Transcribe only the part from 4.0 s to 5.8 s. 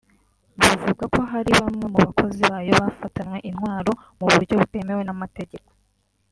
mu buryo butemewe n’amategeko